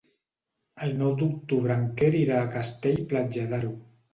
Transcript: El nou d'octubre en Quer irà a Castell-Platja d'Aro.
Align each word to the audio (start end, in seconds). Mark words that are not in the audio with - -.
El 0.87 0.95
nou 1.01 1.13
d'octubre 1.19 1.77
en 1.81 1.85
Quer 2.01 2.11
irà 2.23 2.41
a 2.47 2.51
Castell-Platja 2.57 3.49
d'Aro. 3.53 3.75